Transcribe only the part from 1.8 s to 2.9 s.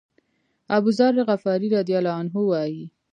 الله عنه وایي.